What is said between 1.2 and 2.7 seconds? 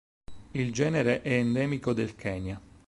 è endemico del Kenya.